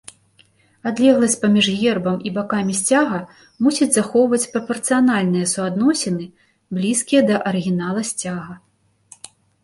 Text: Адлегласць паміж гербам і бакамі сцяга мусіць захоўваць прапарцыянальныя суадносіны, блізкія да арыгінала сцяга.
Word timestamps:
Адлегласць 0.91 1.35
паміж 1.41 1.65
гербам 1.79 2.15
і 2.29 2.31
бакамі 2.37 2.73
сцяга 2.77 3.19
мусіць 3.65 3.87
захоўваць 3.97 4.47
прапарцыянальныя 4.55 5.49
суадносіны, 5.51 6.25
блізкія 6.79 7.21
да 7.29 7.35
арыгінала 7.51 8.01
сцяга. 8.13 8.57